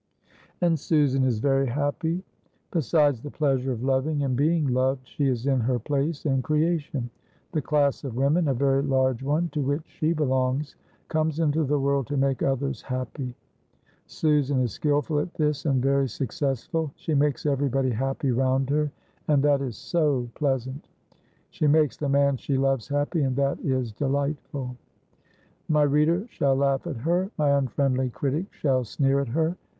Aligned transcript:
And 0.61 0.79
Susan 0.79 1.23
is 1.23 1.37
very 1.37 1.67
happy. 1.67 2.23
Besides 2.71 3.21
the 3.21 3.29
pleasure 3.29 3.71
of 3.71 3.83
loving 3.83 4.23
and 4.23 4.35
being 4.35 4.65
loved, 4.65 5.07
she 5.07 5.27
is 5.27 5.45
in 5.45 5.59
her 5.59 5.77
place 5.77 6.25
in 6.25 6.41
creation. 6.41 7.11
The 7.51 7.61
class 7.61 8.03
of 8.03 8.15
women 8.15 8.47
(a 8.47 8.55
very 8.55 8.81
large 8.81 9.21
one) 9.21 9.49
to 9.49 9.61
which 9.61 9.83
she 9.85 10.11
belongs 10.13 10.75
comes 11.07 11.39
into 11.39 11.65
the 11.65 11.77
world 11.79 12.07
to 12.07 12.17
make 12.17 12.41
others 12.41 12.81
happy. 12.81 13.35
Susan 14.07 14.61
is 14.61 14.71
skillful 14.71 15.19
at 15.19 15.35
this 15.35 15.67
and 15.67 15.83
very 15.83 16.07
successful. 16.09 16.91
She 16.95 17.13
makes 17.13 17.45
everybody 17.45 17.91
happy 17.91 18.31
round 18.31 18.71
her, 18.71 18.91
"and 19.27 19.43
that 19.43 19.61
is 19.61 19.77
so 19.77 20.27
pleasant." 20.33 20.87
She 21.51 21.67
makes 21.67 21.95
the 21.95 22.09
man 22.09 22.37
she 22.37 22.57
loves 22.57 22.87
happy, 22.87 23.21
and 23.21 23.35
that 23.35 23.59
is 23.59 23.91
delightful. 23.93 24.77
My 25.69 25.83
reader 25.83 26.25
shall 26.31 26.55
laugh 26.55 26.87
at 26.87 26.97
her; 26.97 27.29
my 27.37 27.55
unfriendly 27.55 28.09
critic 28.09 28.51
shall 28.51 28.83
sneer 28.83 29.19
at 29.19 29.27
her. 29.27 29.55